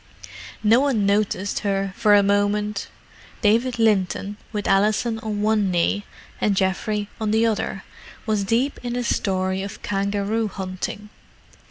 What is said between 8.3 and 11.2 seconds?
deep in a story of kangaroo hunting.